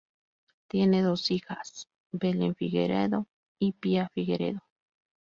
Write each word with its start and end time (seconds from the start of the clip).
Tiene 0.67 1.03
dos 1.03 1.29
hijas, 1.29 1.87
Belen 2.11 2.55
Figueredo 2.55 3.27
y 3.59 3.73
Pia 3.73 4.09
Figueredo. 4.09 4.61